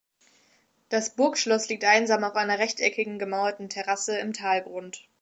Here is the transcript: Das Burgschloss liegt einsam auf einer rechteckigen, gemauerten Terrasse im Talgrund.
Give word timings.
Das 0.89 1.15
Burgschloss 1.15 1.69
liegt 1.69 1.83
einsam 1.83 2.23
auf 2.23 2.35
einer 2.35 2.57
rechteckigen, 2.57 3.19
gemauerten 3.19 3.69
Terrasse 3.69 4.17
im 4.17 4.33
Talgrund. 4.33 5.07